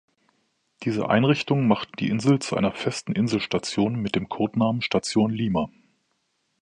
Diese 0.81 1.11
Einrichtungen 1.11 1.67
machten 1.67 1.95
die 1.99 2.09
Insel 2.09 2.39
zu 2.39 2.55
einer 2.57 2.71
festen 2.71 3.11
Insel-Station 3.13 3.97
mit 4.01 4.15
dem 4.15 4.29
Codenamen 4.29 4.81
Station 4.81 5.29
Lima. 5.31 5.69